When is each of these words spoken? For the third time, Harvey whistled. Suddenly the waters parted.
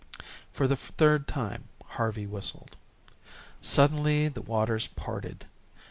For 0.51 0.67
the 0.67 0.75
third 0.75 1.27
time, 1.27 1.65
Harvey 1.85 2.25
whistled. 2.25 2.75
Suddenly 3.61 4.29
the 4.29 4.41
waters 4.41 4.87
parted. 4.87 5.45